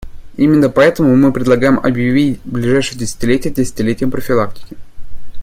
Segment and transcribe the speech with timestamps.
[0.35, 4.75] Именно поэтому мы предлагаем, объявить ближайшее десятилетие десятилетием профилактики.